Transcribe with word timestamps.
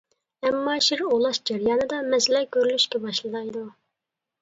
ئەمما 0.47 0.73
شىر 0.85 1.03
ئوۋلاش 1.09 1.41
جەريانىدا 1.51 2.01
مەسىلە 2.09 2.45
كۆرۈلۈشكە 2.59 3.07
باشلايدۇ. 3.09 3.67